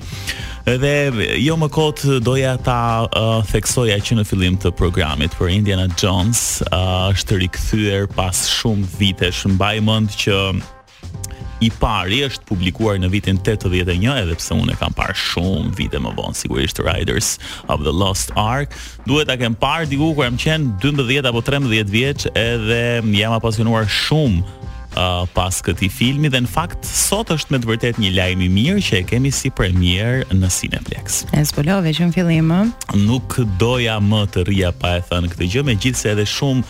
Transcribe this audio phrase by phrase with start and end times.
[0.69, 0.93] Edhe
[1.41, 2.79] jo më kot doja ta
[3.09, 8.91] uh, theksoja që në fillim të programit për Indiana Jones, uh, është rikthyer pas shumë
[9.01, 10.37] vitesh, mbaj mend që
[11.61, 16.01] i pari është publikuar në vitin 81 edhe pse unë e kam parë shumë vite
[16.03, 17.35] më vonë sigurisht Riders
[17.71, 18.73] of the Lost Ark
[19.09, 22.81] duhet ta kem parë diku kur jam qenë 12 apo 13 vjeç edhe
[23.19, 24.41] jam apasionuar shumë
[24.97, 28.53] uh, pas këtij filmi dhe në fakt sot është me të vërtet një lajm i
[28.57, 31.25] mirë që e kemi si premier në Cineplex.
[31.37, 32.63] Es po që në fillim ë
[33.05, 36.65] nuk doja më të rria pa e thënë këtë gjë megjithse edhe shumë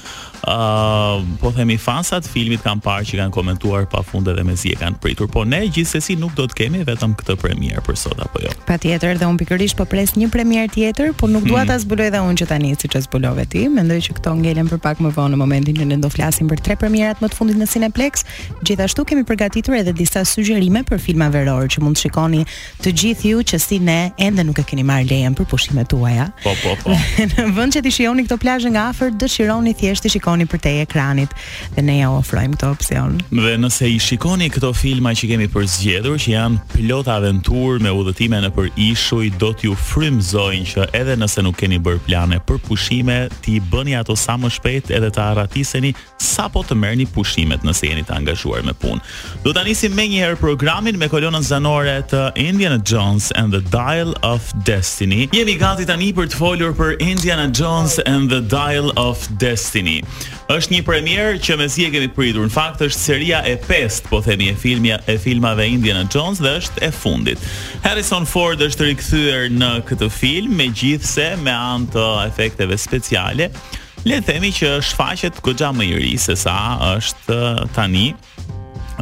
[1.40, 5.28] po themi fansat filmit kanë parë që kanë komentuar pafund edhe mezi e kanë pritur,
[5.32, 8.52] po ne gjithsesi nuk do të kemi vetëm këtë premierë për sot apo jo.
[8.68, 11.82] Patjetër, dhe un pikërisht po pres një premierë tjetër, por nuk dua ta mhm.
[11.84, 15.02] zbuloj edhe un që tani siç e zbulove ti, mendoj që këto ngelen për pak
[15.04, 17.68] më vonë në momentin që ne do flasim për tre premierat më të fundit në
[17.70, 18.24] Cineplex.
[18.66, 22.42] Gjithashtu kemi përgatitur edhe disa sugjerime për filma verorë që mund të shikoni
[22.82, 26.28] të gjithë ju që si ne ende nuk e keni marr lejen për pushimet tuaja.
[26.44, 26.96] Po, po, po.
[27.34, 30.60] në vend që të shijoni këto plazhe nga afër, dëshironi thjesht të shikoni shikoni për
[30.62, 31.30] te ekranit
[31.74, 33.16] dhe ne ja ofrojmë këtë opsion.
[33.34, 37.90] Dhe nëse i shikoni këto filma që kemi për zgjedhur që janë pilot aventur me
[37.90, 42.60] udhëtime në për ishuj, do t'ju frymzojnë që edhe nëse nuk keni bërë plane për
[42.68, 47.64] pushime, ti bëni ato sa më shpejt edhe të arratiseni sa po të merrni pushimet
[47.66, 49.02] nëse jeni të angazhuar me punë.
[49.42, 54.52] Do ta nisim njëherë programin me kolonën zanore të Indiana Jones and the Dial of
[54.68, 55.26] Destiny.
[55.34, 59.98] Jemi gati tani për të folur për Indiana Jones and the Dial of Destiny.
[60.50, 62.44] Është një premier që me si e kemi pritur.
[62.46, 66.56] Në fakt është seria e 5 po themi e filmi e filmave Indiana Jones dhe
[66.60, 67.44] është e fundit.
[67.84, 73.50] Harrison Ford është rikthyer në këtë film megjithse me anë të efekteve speciale.
[74.08, 76.56] Le të themi që shfaqet goxha më i ri se sa
[76.96, 78.08] është uh, tani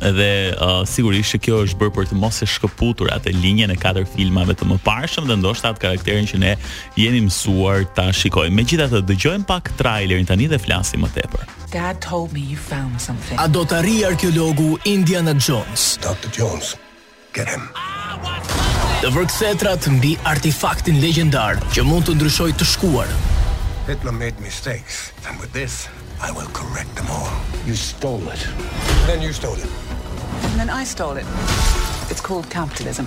[0.03, 3.76] Edhe uh, sigurisht që kjo është bërë për të mos e shkëputur atë linjën e
[3.81, 6.53] katër filmave të mëparshëm dhe ndoshta atë karakterin që ne
[6.98, 8.54] jeni mësuar ta shikojmë.
[8.60, 11.47] Megjithatë, dëgjojmë pak trailerin tani dhe flasim më tepër.
[11.75, 13.38] Dad told me you found something.
[13.42, 15.97] A do të arrijë arkeologu Indiana Jones?
[16.04, 16.31] Dr.
[16.38, 16.76] Jones.
[17.37, 17.69] Get him.
[19.03, 23.10] Të vërksetrat mbi artefaktin legjendar që mund të ndryshojë të shkuar.
[23.88, 25.87] Hitler made mistakes and with this
[26.21, 27.31] I will correct them all.
[27.65, 28.45] You stole it.
[29.06, 29.67] Then you stole it.
[30.51, 31.25] And then I stole it.
[32.11, 33.06] It's called capitalism.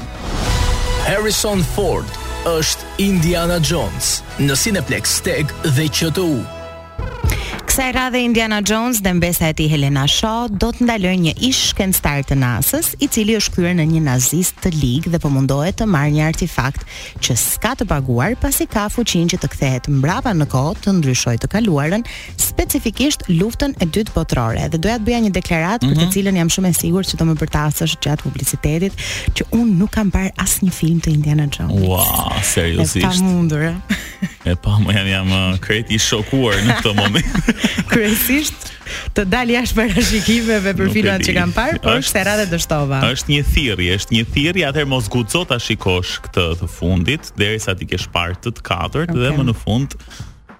[1.07, 2.05] Harrison Ford
[2.47, 6.29] është Indiana Jones në Cineplex Steg dhe QTU.
[7.71, 11.61] Kësaj radhe Indiana Jones dhe mbesa e ti Helena Shaw do të ndaloj një ish
[11.95, 15.85] star të nasës i cili është kyrë në një nazist të ligë dhe përmundohet po
[15.85, 16.83] të marrë një artifakt
[17.23, 21.37] që s'ka të paguar pasi ka fuqin që të kthehet mbrapa në kohë të ndryshoj
[21.45, 22.03] të kaluarën,
[22.43, 24.67] specifikisht luftën e dytë botërore.
[24.75, 25.93] Dhe doja të bëja një deklarat mm -hmm.
[25.93, 26.11] për të mhm.
[26.17, 28.93] cilën jam shumë e sigur që do më përtasësh gjatë publicitetit
[29.35, 31.87] që unë nuk kam parë as një film të Indiana Jones.
[31.87, 32.97] Wow, seriosisht.
[32.97, 33.73] E pa mundur, e?
[34.51, 37.39] e pa, jam, jam uh, kreti shokuar në këtë moment.
[37.91, 38.61] kryesisht
[39.15, 43.01] të dal jashtë parashikimeve për filmat që kam parë, por është radhë dështova.
[43.13, 47.75] Është një thirrje, është një thirrje, atëherë mos guxo ta shikosh këtë të fundit derisa
[47.79, 49.23] ti kesh parë të të katërt okay.
[49.25, 49.97] dhe më në fund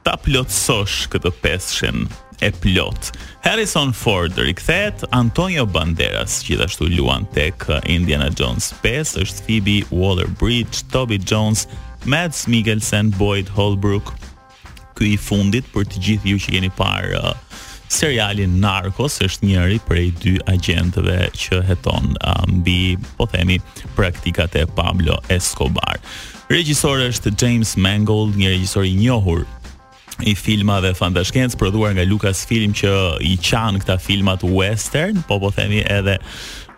[0.06, 2.06] ta plotësosh këtë peshën
[2.42, 3.12] e plot.
[3.46, 11.20] Harrison Ford rikthehet, Antonio Banderas gjithashtu luan tek Indiana Jones 5, është Phoebe Waller-Bridge, Toby
[11.22, 11.68] Jones,
[12.10, 14.10] Mads Mikkelsen, Boyd Holbrook,
[15.02, 19.80] ky i fundit për të gjithë ju që keni parë uh, serialin Narcos është njëri
[19.88, 23.58] prej dy agentëve që heton uh, mbi, um, po themi,
[23.98, 25.98] praktikat e Pablo Escobar.
[26.52, 29.44] Regjisori është James Mangold, një regjisor i njohur
[30.28, 32.92] i filmave fantashkencë prodhuar nga Lucasfilm që
[33.26, 36.20] i qanë këta filmat western, po po themi edhe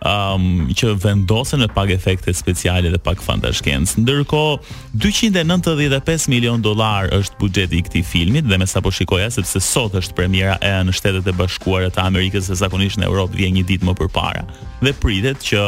[0.04, 3.94] um, që vendosen me pak efekte speciale dhe pak fantashkenc.
[4.02, 9.96] Ndërkohë 295 milion dollar është buxheti i këtij filmi dhe me sapo shikoja sepse sot
[9.98, 13.66] është premiera e në Shtetet e Bashkuara të Amerikës dhe zakonisht në Evropë vjen një
[13.72, 14.44] ditë më përpara.
[14.84, 15.64] Dhe pritet që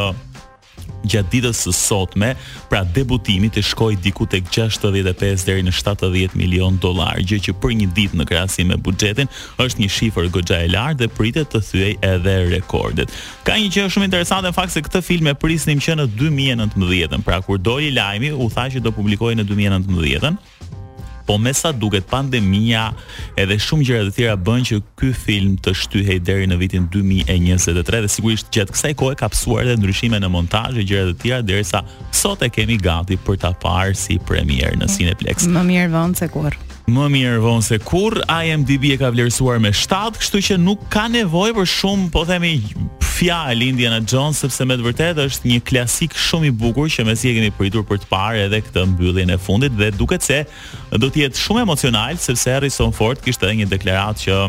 [1.09, 2.33] gjatë ditës së sotme,
[2.71, 7.75] pra debutimi të shkoj diku tek 65 deri në 70 milion dollar, gjë që për
[7.81, 9.31] një ditë në krahasim me buxhetin
[9.63, 13.13] është një shifër goxha e lartë dhe pritet të thyej edhe rekordet.
[13.47, 17.39] Ka një gjë shumë interesante fakt se këtë film e prisnim që në 2019, pra
[17.45, 20.43] kur doli lajmi, u tha që do publikohej në 2019.
[21.27, 22.93] Po me sa duket pandemija
[23.37, 27.99] edhe shumë gjëra të tjera bën që ky film të shtyhej deri në vitin 2023
[28.05, 31.43] dhe sigurisht gjatë kësaj kohe ka psuar edhe ndryshime në montazh e gjëra të tjera
[31.49, 31.83] derisa
[32.15, 35.51] sot e kemi gati për ta parë si premier në Cineplex.
[35.51, 36.55] Më mirë vonë se kurrë.
[36.55, 40.85] Er më mirë vonë se kur IMDb e ka vlerësuar me 7, kështu që nuk
[40.93, 42.53] ka nevojë për shumë, po themi,
[43.17, 47.27] fjalë Indiana Jones sepse me të vërtetë është një klasik shumë i bukur që mezi
[47.27, 50.39] e keni pritur për të parë edhe këtë mbylljen e fundit dhe duket se
[50.95, 54.41] do të jetë shumë emocional sepse Harrison Ford kishte edhe një deklaratë që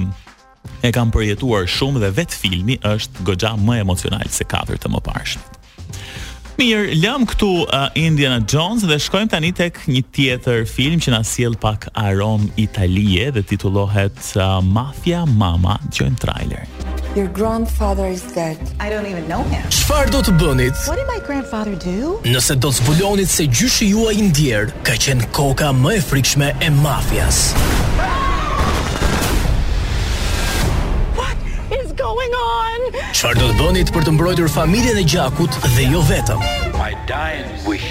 [0.87, 5.03] e kam përjetuar shumë dhe vetë filmi është goxha më emocional se katërt të më
[6.59, 11.21] Mirë, lëm këtu uh, Indiana Jones dhe shkojmë tani tek një tjetër film që na
[11.23, 16.67] sjell pak arom italie dhe titullohet uh, Mafia Mama, dëgjojmë trailer.
[17.15, 18.59] Your grandfather is dead.
[18.83, 19.63] I don't even know him.
[19.71, 20.83] Çfarë do të bënit?
[20.91, 22.17] What did my grandfather do?
[22.27, 26.57] Nëse do të zbuloni se gjyshi juaj i ndjer, ka qen koka më e frikshme
[26.59, 27.45] e mafias.
[27.55, 28.18] Ah!
[32.19, 32.87] going on?
[33.17, 36.43] Qëfar do të bënit për të mbrojtur familjen e gjakut dhe jo vetëm?
[36.79, 37.91] My dying wish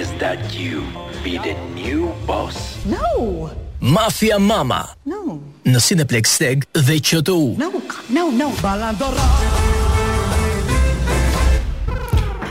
[0.00, 0.82] is that you
[1.22, 2.60] be the new boss.
[2.86, 3.50] No!
[3.80, 4.82] Mafia Mama.
[5.06, 5.38] No.
[5.64, 7.54] Në Cineplex Steg dhe QTU.
[7.60, 7.70] No,
[8.08, 8.50] no, no.
[8.64, 9.28] Balandorra.
[9.36, 9.79] Balandorra.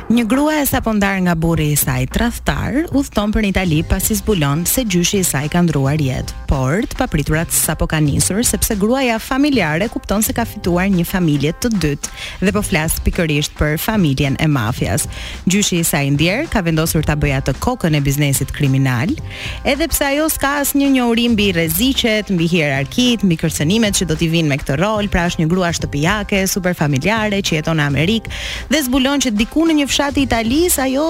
[0.10, 4.16] Një grua e sapo ndar nga burri i saj tradhtar udhton për në Itali pasi
[4.18, 6.34] zbulon se gjyshi i saj ka ndruar jetë.
[6.50, 11.52] Por të papriturat sapo ka nisur sepse gruaja familjare kupton se ka fituar një familje
[11.62, 15.06] të dytë dhe po flas pikërisht për familjen e mafias.
[15.46, 19.14] Gjyshi i saj ndjer ka vendosur ta bëja të kokën e biznesit kriminal,
[19.62, 24.34] edhe pse ajo s'ka asnjë njohuri mbi rreziqet, mbi hierarkitë, mbi kërcënimet që do t'i
[24.34, 28.34] vinë me këtë rol, pra është një grua shtëpiake, super familjare që jeton në Amerikë
[28.74, 31.08] dhe zbulon që diku në një i Italis, ajo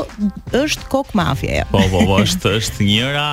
[0.56, 1.60] është kok mafje.
[1.60, 1.66] Jo?
[1.70, 3.28] Po, po, po, është, është njëra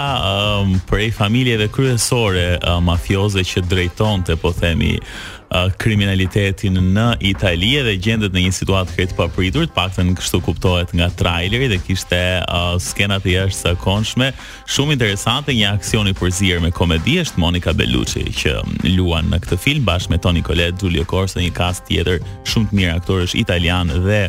[0.58, 7.72] um, prej familjeve kryesore uh, mafioze që drejton të po themi uh, kriminalitetin në Itali
[7.88, 12.20] dhe gjendet në një situatë krejt papritur, të paktën kështu kuptohet nga traileri dhe kishte
[12.44, 13.48] uh, skenat e
[13.80, 14.32] konshme.
[14.68, 19.40] shumë interesante, një aksion i përzier me komedi është Monica Bellucci që um, luan në
[19.40, 23.34] këtë film bashkë me Toni Collette, Giulio Corso, një kast tjetër shumë të mirë aktorësh
[23.40, 24.26] italian dhe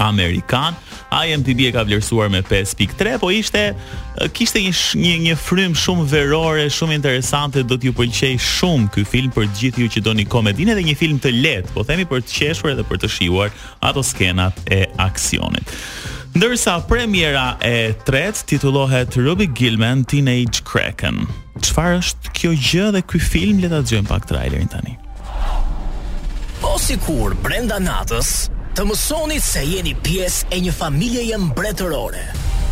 [0.00, 0.74] amerikan.
[1.10, 3.70] IMDb e ka vlerësuar me 5.3, po ishte
[4.36, 9.32] kishte një një, një frym shumë verore, shumë interesante, do t'ju pëlqej shumë ky film
[9.34, 12.36] për gjithë ju që doni komedinë dhe një film të lehtë, po themi për të
[12.36, 13.50] qeshur edhe për të shijuar
[13.88, 15.74] ato skenat e aksionit.
[16.30, 21.24] Ndërsa premiera e tret titullohet Ruby Gilman Teenage Kraken.
[21.58, 23.58] Çfarë është kjo gjë dhe ky film?
[23.64, 24.94] Le ta dëgjojmë pak trailerin tani.
[26.62, 28.32] Po sikur brenda natës,
[28.80, 32.20] të mësoni se jeni pjesë e një familje e mbretërore.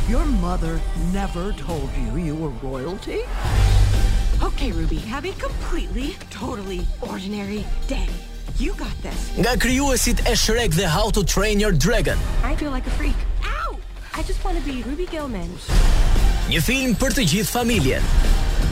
[0.08, 0.78] Your mother
[1.12, 3.18] never told you you were royalty?
[4.46, 7.60] Okay, Ruby, have a completely totally ordinary
[7.90, 8.08] day.
[8.56, 9.26] You got this.
[9.36, 12.16] Nga krijuesit e Shrek dhe How to Train Your Dragon.
[12.52, 13.20] I feel like a freak.
[13.44, 13.76] Ow!
[14.16, 15.52] I just want to be Ruby Gilman.
[16.48, 18.08] Një film për të gjithë familjen.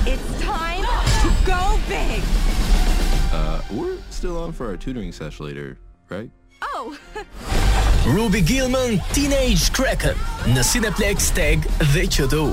[0.09, 0.89] It's time
[1.21, 2.25] to go big.
[3.37, 5.77] Uh, we're still on for our tutoring session later,
[6.09, 6.33] right?
[6.87, 6.97] wow.
[8.17, 10.19] Ruby Gilman Teenage Kraken
[10.55, 12.47] në Cineplex Tag dhe QTU.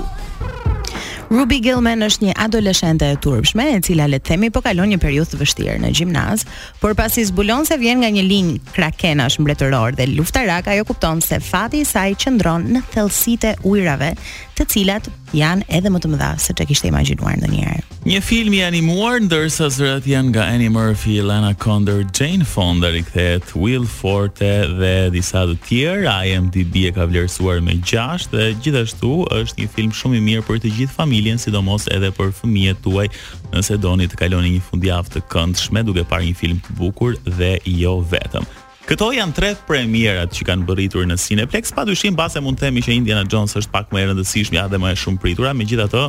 [1.33, 4.99] Ruby Gilman është një adoleshente e turpshme e cila le të themi po kalon një
[5.01, 6.43] periudhë të vështirë në gjimnaz,
[6.81, 11.39] por pasi zbulon se vjen nga një linjë krakenash mbretëror dhe luftarak, ajo kupton se
[11.41, 14.11] fati i saj qëndron në thellësitë ujrave
[14.57, 17.97] të cilat janë edhe më të mëdha se çka kishte imagjinuar ndonjëherë.
[18.05, 23.53] Një film i animuar ndërsa zërat janë nga Annie Murphy, Lana Condor, Jane Fonda rikthehet
[23.57, 26.15] Will Forte dhe disa të tjerë.
[26.29, 30.61] IMDb e ka vlerësuar me 6 dhe gjithashtu është një film shumë i mirë për
[30.63, 33.07] të gjithë familjen, sidomos edhe për fëmijët tuaj,
[33.55, 37.55] nëse doni të kaloni një fundjavë të këndshme duke parë një film të bukur dhe
[37.83, 38.45] jo vetëm.
[38.83, 42.81] Këto janë tre premierat që kanë bërritur në Cineplex, pa dyshim base mund të themi
[42.83, 45.85] që Indiana Jones është pak më e ja dhe më e shumë pritura, me gjitha
[45.93, 46.01] të,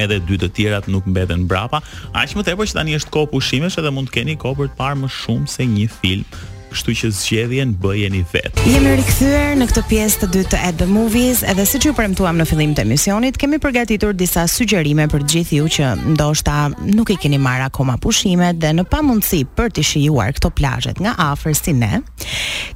[0.00, 1.82] edhe dy të tjerat nuk mbeten brapa,
[2.16, 4.80] aq më tepër që tani është kohë pushimesh edhe mund të keni kohë për të
[4.80, 6.24] parë më shumë se një film
[6.72, 8.62] kështu që zgjedhjen bëjeni vetë.
[8.70, 12.38] Jemi rikthyer në këtë pjesë të dytë të At the Movies, edhe siç ju premtuam
[12.40, 17.18] në fillim të emisionit, kemi përgatitur disa sugjerime për gjithë ju që ndoshta nuk i
[17.22, 21.74] keni marrë akoma pushimet dhe në pamundësi për të shijuar këto plazhe nga afër si
[21.76, 21.98] ne.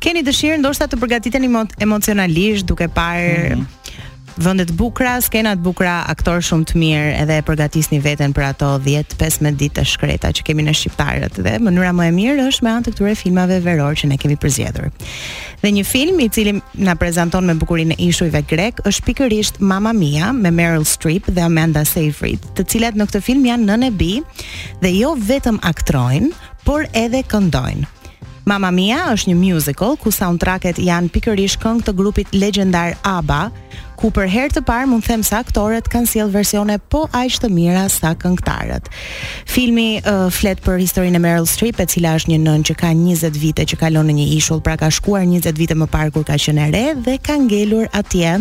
[0.03, 1.51] Keni dëshirë ndoshta të përgatiteni
[1.85, 3.81] emocionalisht duke parë mm -hmm
[4.37, 8.45] vende të bukura, skena të bukura, aktor shumë të mirë, edhe e përgatisni veten për
[8.49, 12.67] ato 10-15 ditë të shkreta që kemi në shqiptarët dhe mënyra më e mirë është
[12.67, 14.89] me anë të këtyre filmave veror që ne kemi përzgjedhur.
[15.63, 19.95] Dhe një film i cili na prezanton me bukurinë e ishujve grek është pikërisht Mama
[19.97, 23.95] Mia me Meryl Streep dhe Amanda Seyfried, të cilat në këtë film janë nën e
[23.95, 24.13] bi
[24.83, 26.33] dhe jo vetëm aktrojnë,
[26.67, 27.91] por edhe këndojnë.
[28.45, 33.41] Mama Mia është një musical ku soundtracket janë pikërisht këngë të grupit legjendar ABBA,
[33.99, 37.51] ku për herë të parë mund them se aktorët kanë sjellë versione po aq të
[37.53, 38.91] mira sa këngëtarët.
[39.51, 42.91] Filmi uh, flet për historinë e Meryl Streep, e cila është një nënë që ka
[42.97, 46.27] 20 vite që kalon në një ishull, pra ka shkuar 20 vite më parë kur
[46.29, 48.35] ka qenë e re dhe ka ngelur atje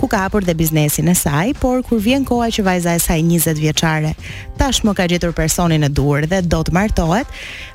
[0.00, 3.22] ku ka hapur dhe biznesin e saj, por kur vjen koha që vajza e saj
[3.24, 4.14] 20 vjeçare
[4.58, 7.26] tashmë ka gjetur personin e duhur dhe do të martohet,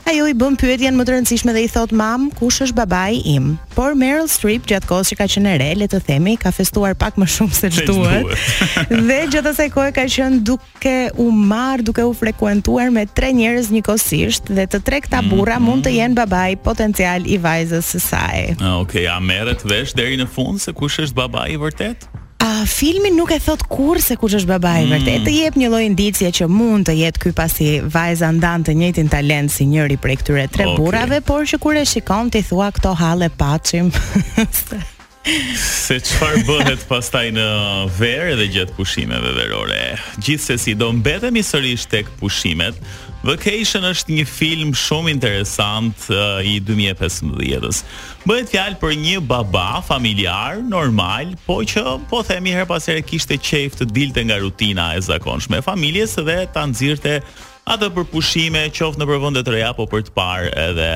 [0.10, 3.52] Ajo i bën pyetjen më të rëndësishme dhe i thot mam, kush është babai im?
[3.76, 7.20] Por Meryl Streep gjatë kohës që ka qenë re, le të themi, ka festuar pak
[7.22, 8.32] më shumë se duhet.
[9.08, 13.70] dhe gjatë asaj kohe ka qenë duke u marr, duke u frekuentuar me tre njerëz
[13.76, 15.68] njëkohësisht dhe të tre këta burra mm -hmm.
[15.70, 18.40] mund të jenë babai potencial i vajzës së saj.
[18.66, 22.10] Ah, okay, a merret vesh deri në fund se kush është babai i vërtet?
[22.44, 24.94] A filmi nuk e thot kur se kush është babai mm.
[24.94, 25.26] vërtet.
[25.28, 29.10] Të jep një lloj indicie që mund të jetë ky pasi vajza ndan të njëjtin
[29.12, 30.78] talent si njëri prej këtyre tre okay.
[30.80, 33.92] burrave, por që kur e shikon ti thua këto hallë paçim.
[35.60, 37.44] Se çfarë bëhet pastaj në
[38.00, 39.82] verë dhe gjatë pushimeve verore.
[40.24, 42.80] Gjithsesi do mbetemi sërish tek pushimet,
[43.24, 47.82] Vacation është një film shumë interesant uh, i 2015-ës.
[48.24, 53.36] Bëhet fjalë për një baba familjar, normal, po që po themi her pas here kishte
[53.44, 57.18] qejf të dilte nga rutina e zakonshme e familjes dhe ta nxirrte
[57.70, 60.92] atë për pushime, qoftë në provende të reja apo për të parë edhe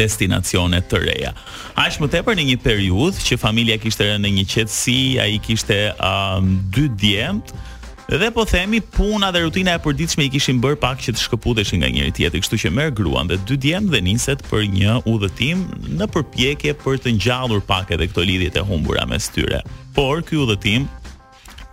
[0.00, 1.34] destinacione të reja.
[1.80, 4.98] Aq më tepër në një periudhë që familja kishte rënë në një qetësi,
[5.28, 7.68] ai kishte uh, dy djemtë
[8.10, 11.78] Dhe po themi puna dhe rutina e përditshme i kishin bër pak që të shkëputeshin
[11.84, 15.62] nga njëri tjetri, kështu që merr gruan dhe dy djem dhe niset për një udhëtim
[16.00, 19.62] në përpjekje për të ngjallur pak edhe këto lidhje të humbura mes tyre.
[19.94, 20.88] Por ky udhëtim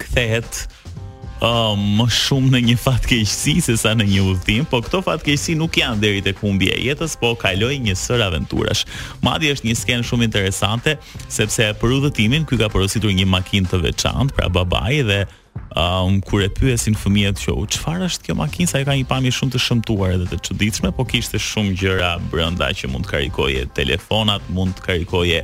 [0.04, 0.62] kthehet
[1.42, 5.78] uh, më shumë në një fatkeqësi se sa në një udhtim, po këto fatkeqësi nuk
[5.80, 8.86] janë deri tek humbja e jetës, po kaloi një sër aventurash.
[9.26, 13.84] Madje është një skenë shumë interesante sepse për udhëtimin ky ka porositur një makinë të
[13.86, 15.22] veçantë, pra babai dhe
[15.78, 19.56] um, kur e pyesin fëmijët që çfarë është kjo makinë, sa ka një pamje shumë
[19.58, 24.46] të shëmtuar edhe të çuditshme, po kishte shumë gjëra brenda që mund të karikoje telefonat,
[24.58, 25.44] mund të karikoje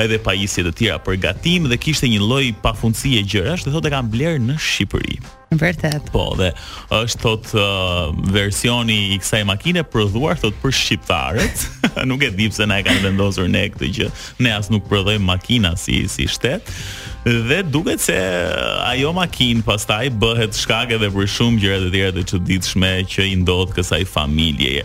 [0.00, 3.94] edhe pajisje të tjera për gatim dhe kishte një lloj pafundësie gjërash, është thotë e
[3.94, 5.18] kanë bler në Shqipëri.
[5.52, 6.08] Në vërtet.
[6.10, 6.48] Po, dhe
[6.96, 11.66] është thot uh, versioni i kësaj makine prodhuar thot për shqiptarët.
[12.10, 14.10] nuk e di pse na e kanë vendosur ne këtë gjë.
[14.42, 16.66] Ne as nuk prodhojmë makina si si shtet.
[17.24, 22.16] Dhe duket se uh, ajo makinë pastaj bëhet shkak edhe për shumë gjëra të tjera
[22.18, 24.82] të çuditshme që i ndodh kësaj familjeje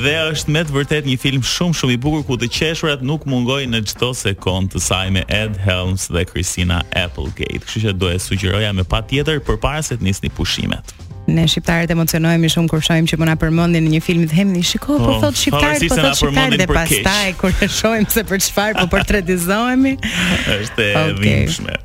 [0.00, 3.26] dhe është me të vërtet një film shumë shumë i bukur ku të qeshurat nuk
[3.28, 7.60] mungojnë në çdo sekond të saj me Ed Helms dhe Christina Applegate.
[7.66, 10.94] Kështu që do e sugjeroja me patjetër përpara se të nisni pushimet
[11.28, 14.98] ne shqiptarët emocionohemi shumë kur shohim që po na përmendin një film dhe hemi shikoj
[14.98, 18.76] po thot shqiptar po thot Shqiptarët po dhe pastaj kur e shohim se për çfarë
[18.80, 19.94] po portretizohemi
[20.58, 21.76] është e dhimbshme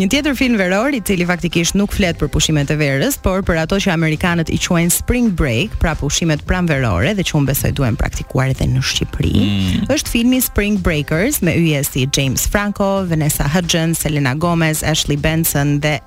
[0.00, 3.60] një tjetër film veror i cili faktikisht nuk flet për pushimet e verës por për
[3.66, 8.00] ato që amerikanët i quajnë spring break pra pushimet pranverore dhe që unë besoj duhen
[8.00, 9.86] praktikuar edhe në Shqipëri mm.
[9.92, 15.76] është filmi Spring Breakers me yje si James Franco, Vanessa Hudgens, Selena Gomez, Ashley Benson
[15.84, 15.98] dhe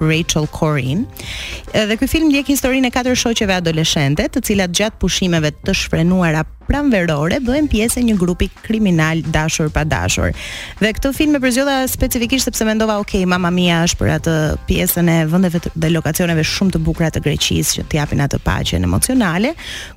[0.00, 1.06] Rachel Corrin.
[1.72, 6.42] Dhe ky film ndjek historinë e katër shoqeve adoleshente, të cilat gjatë pushimeve të shfrenuara
[6.64, 10.32] pranverore bëhen pjesë e një grupi kriminal dashur pa dashur.
[10.80, 14.36] Dhe këtë film e përzjodha specifikisht sepse mendova, ok, mama mia është për atë
[14.70, 19.54] pjesën e vendeve dhe lokacioneve shumë të bukura të Greqisë që t'japin atë paqen emocionale,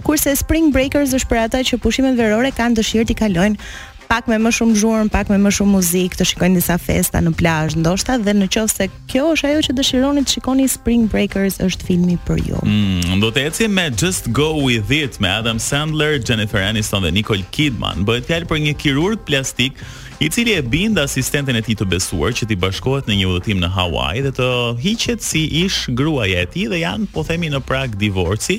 [0.08, 3.70] kurse Spring Breakers është për ata që pushimet verore kanë dëshirë t'i kalojnë
[4.08, 7.34] pak me më shumë zhurmë, pak me më shumë muzikë, të shikojnë disa festa në
[7.40, 11.86] plazh, ndoshta dhe në se kjo është ajo që dëshironi të shikoni Spring Breakers është
[11.88, 12.62] filmi për ju.
[12.64, 17.12] Mm, do të eci me Just Go With It me Adam Sandler, Jennifer Aniston dhe
[17.12, 18.06] Nicole Kidman.
[18.08, 19.80] Bëhet fjalë për një kirurg plastik
[20.20, 23.60] i cili e bind asistenten e tij të besuar që ti bashkohet në një udhëtim
[23.62, 24.50] në Hawaii dhe të
[24.84, 28.58] hiqet si ish gruaja e tij dhe janë po themi në prag divorci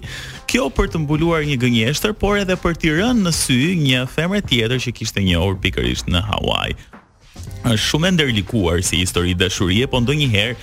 [0.49, 4.40] kjo për të mbuluar një gënjeshtër, por edhe për t'i rënë në sy një femre
[4.49, 6.76] tjetër që kishte një or pikërisht në Hawaii.
[7.67, 10.57] Është shumë e ndërlikuar si histori dashurie, po ndonjëherë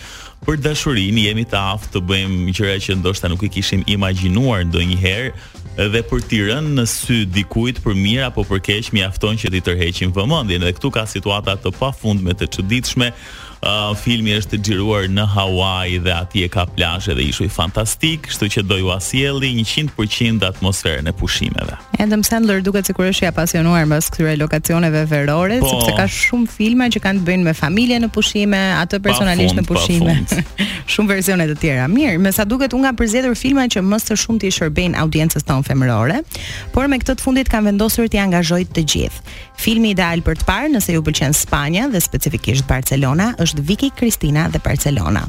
[0.46, 5.88] për dashurinë jemi të aftë të bëjmë gjëra që ndoshta nuk i kishim imagjinuar ndonjëherë
[5.94, 9.62] dhe për t'i rënë në sy dikujt për mirë apo për keq mjafton që ti
[9.62, 13.12] të tërheqim vëmendjen dhe këtu ka situata të pafundme të çuditshme
[13.66, 18.30] Uh, filmi është xhiruar gjiruar në Hawaii dhe ati e ka plashe dhe ishuj fantastik,
[18.30, 21.80] shtu që do ju e 100% atmosferën e pushimeve.
[22.00, 26.48] Adam Sandler duket sikur është i apasionuar mbas këtyre lokacioneve verore, po, sepse ka shumë
[26.52, 30.16] filma që kanë të bëjnë me familje në pushime, atë personalisht në pushime.
[30.96, 31.86] shumë versione të tjera.
[31.92, 33.00] Mirë, me sa duket unë kam
[33.34, 36.20] përzgjedhur filma që më së shumti i shërbejnë audiencës tonë femërore,
[36.76, 39.36] por me këtë të fundit kanë vendosur të angazhojë të gjithë.
[39.56, 44.50] Filmi ideal për të parë nëse ju pëlqen Spanja dhe specifikisht Barcelona është Vicky Cristina
[44.52, 45.22] dhe Barcelona.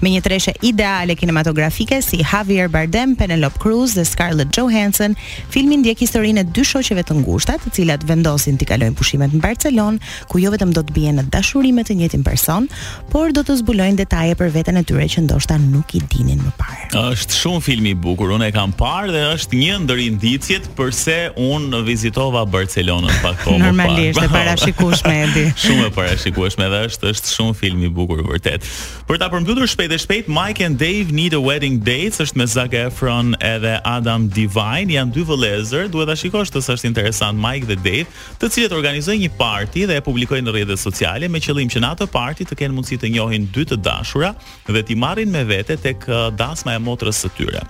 [0.00, 5.12] Me një treshe ideale kinematografike si Javier Bardem, Penelope Cruz dhe Scarlett Johansson,
[5.52, 9.40] filmi ndjek historinë e dy shoqeve të ngushta, të cilat vendosin të kalojnë pushimet në
[9.42, 12.68] Barcelonë, ku jo vetëm do të bien në dashuri me të njëjtin person,
[13.10, 16.52] por do të zbulojnë detaje për veten e tyre që ndoshta nuk i dinin më
[16.60, 16.90] parë.
[17.16, 21.16] Është shumë film i bukur, unë e kam parë dhe është një ndër indicjet pse
[21.34, 23.64] unë vizitova Barcelonën pak kohë po, më parë.
[23.66, 25.46] Normalisht e parashikueshme edi.
[25.66, 28.70] Shumë e parashikueshme dhe është është shumë film i bukur vërtet.
[29.10, 32.46] Për ta përmbytur shpejt e shpejt, Mike and Dave Need a Wedding Date është me
[32.46, 37.68] Zac Efron edhe Adam Divine, janë dy vëllezër duhet ta shikosh të s'është interesant Mike
[37.68, 38.08] dhe Dave,
[38.40, 41.92] të cilët organizojnë një parti dhe e publikojnë në rrjetet sociale me qëllim që në
[41.96, 44.34] atë parti të kenë mundësi të njohin dy të dashura
[44.68, 47.64] dhe të marrin me vete tek uh, dasma e motrës së tyre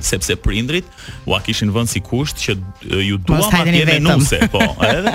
[0.00, 0.84] sepse prindrit
[1.26, 2.54] u a kishin vënë si kusht që
[3.04, 5.12] ju dua ma tjene jene nuse po, edhe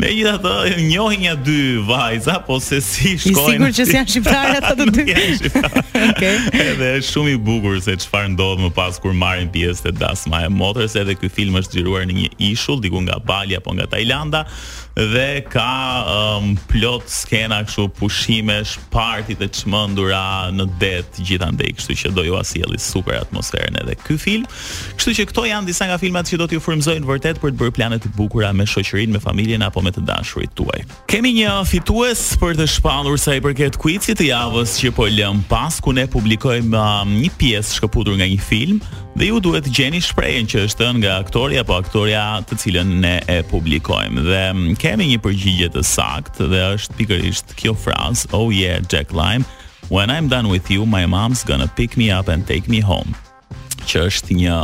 [0.00, 0.54] me i dhe të
[0.88, 4.76] njohin një dy vajza po se si shkojnë i sigur që si janë shqiptarë atë
[4.76, 4.86] të
[6.34, 6.34] dy
[6.68, 10.44] edhe shumë i bugur se që farë ndodhë më pas kur marrin pjesë të dasma
[10.48, 13.86] e motër edhe këj film është gjiruar në një ishull diku nga Bali apo nga
[13.92, 14.44] Tajlanda
[14.94, 21.96] dhe ka um, plot skena këshu pushime shpartit e çmendura në det gjithande i kështu
[22.04, 24.42] që do ju asili super atmosferën edhe ky film.
[24.96, 27.74] Kështu që këto janë disa nga filmat që do t'ju frymëzojnë vërtet për të bërë
[27.76, 30.82] plane të bukura me shoqërinë, me familjen apo me të dashurit tuaj.
[31.10, 35.42] Kemi një fitues për të shpallur sa i përket kuicit të javës që po lëm
[35.50, 38.80] pas ku ne publikojmë um, një pjesë shkëputur nga një film
[39.14, 42.88] dhe ju duhet të gjeni shprehjen që është dhënë nga aktori apo aktoria të cilën
[43.02, 44.24] ne e publikojmë.
[44.26, 49.14] Dhe um, kemi një përgjigje të saktë dhe është pikërisht kjo frazë, oh yeah, Jack
[49.14, 49.44] Lime.
[49.92, 53.12] When I'm done with you, my mom's gonna pick me up and take me home
[53.88, 54.56] që është një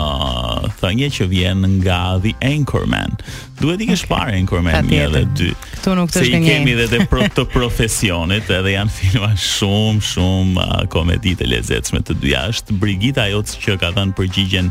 [0.81, 3.15] thënie që vjen nga The Anchorman.
[3.61, 4.13] Duhet i kesh okay.
[4.15, 5.51] parë Anchorman një edhe dy.
[5.79, 6.39] Ktu nuk të shkënjë.
[6.39, 11.51] Se i kemi edhe pro të profesionit, edhe janë filma shumë shumë uh, komedi të
[11.53, 12.47] lezetshme të dyja.
[12.55, 14.71] Është Brigita ajo që ka dhënë përgjigjen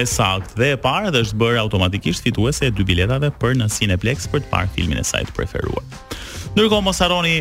[0.00, 3.68] e saktë dhe e parë dhe është bërë automatikisht fituese e dy biletave për në
[3.76, 5.84] Cineplex për të parë filmin e saj të preferuar.
[6.56, 7.38] Ndërkohë mos harroni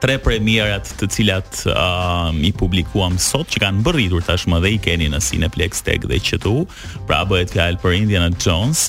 [0.00, 5.10] tre premierat të cilat uh, i publikuam sot që kanë bërritur tashmë dhe i keni
[5.12, 6.64] në Cineplex Tech dhe QTU,
[7.08, 8.86] pra bëhet fjalë për Indiana Jones,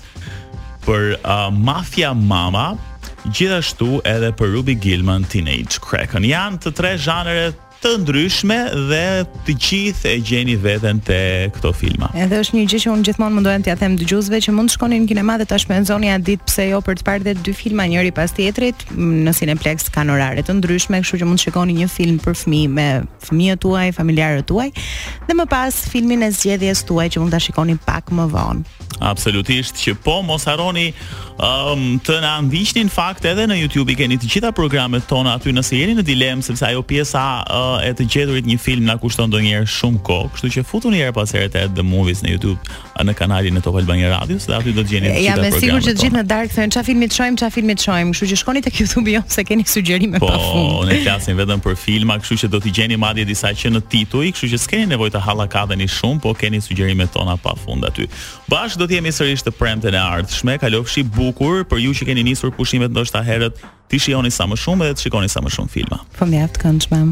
[0.88, 2.69] për uh, Mafia Mama,
[3.36, 6.26] gjithashtu edhe për Ruby Gilman Teenage Kraken.
[6.32, 8.55] Janë të tre zhanere të ndryshme
[8.91, 9.05] dhe
[9.47, 11.17] të gjithë e gjeni veten te
[11.55, 12.11] këto filma.
[12.13, 15.01] Edhe është një gjë që unë gjithmonë mendoj t'ia them dëgjuesve që mund të shkonin
[15.01, 17.87] në kinema dhe ta shpenzoni atë ditë pse jo për të parë dhe dy filma
[17.89, 18.85] njëri pas tjetrit.
[18.93, 22.71] Në Cineplex kanë orare të ndryshme, kështu që mund të shikoni një film për fëmijë
[22.75, 22.87] me
[23.25, 24.67] fëmijët tuaj, familjarët tuaj
[25.27, 28.77] dhe më pas filmin e zgjedhjes tuaj që mund ta shikoni pak më vonë.
[29.01, 30.91] Absolutisht që po mos harroni
[31.41, 35.37] um, të na ndiqni në fakt edhe në YouTube i keni të gjitha programet tona
[35.39, 37.23] aty nëse jeni në dilemë sepse ajo pjesa
[37.79, 41.31] e të gjeturit një film na kushton ndonjëherë shumë kohë, kështu që futuni herë pas
[41.36, 42.60] herë te The Movies në YouTube
[43.01, 45.49] në kanalin e Top Albania Radio, se aty do të gjeni të gjitha Ja, me
[45.57, 48.12] sigurt që të gjithë në Dark thënë çfarë filmi të shohim, çfarë filmi të shohim,
[48.12, 50.69] kështu që shkoni tek YouTube jon se keni sugjerime po, pafund.
[50.84, 53.81] Po, ne flasim vetëm për filma, kështu që do të gjeni madje disa që në
[53.89, 58.05] tituj, kështu që s'keni nevojë të hallakadheni shumë, po keni sugjerimet tona pafund aty.
[58.53, 62.27] Bash do të jemi sërish të premten e ardhshme, kalofshi bukur për ju që keni
[62.29, 63.57] nisur pushimet ndoshta herët
[63.89, 66.03] ti shihoni sa më shumë dhe të shikoni sa më shumë filma.
[66.05, 67.10] Po Faleminderit, këndshëm.